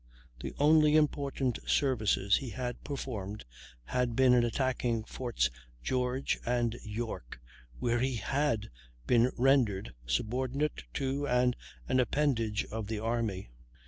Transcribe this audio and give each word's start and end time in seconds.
The 0.39 0.55
only 0.57 0.95
important 0.95 1.59
services 1.67 2.37
he 2.37 2.49
had 2.49 2.83
performed 2.83 3.45
had 3.83 4.15
been 4.15 4.33
in 4.33 4.43
attacking 4.43 5.03
Forts 5.03 5.51
George 5.83 6.39
and 6.43 6.75
York, 6.83 7.39
where 7.77 7.99
he 7.99 8.15
had 8.15 8.71
been 9.05 9.29
rendered 9.37 9.93
"subordinate 10.07 10.85
to, 10.95 11.27
and 11.27 11.55
an 11.87 11.99
appendage 11.99 12.65
of, 12.71 12.87
the 12.87 12.97
army." 12.97 13.51